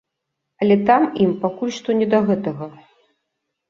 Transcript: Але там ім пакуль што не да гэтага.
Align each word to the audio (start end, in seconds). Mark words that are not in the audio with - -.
Але 0.61 0.77
там 0.87 1.05
ім 1.27 1.37
пакуль 1.45 1.77
што 1.79 1.89
не 2.03 2.11
да 2.17 2.27
гэтага. 2.35 2.75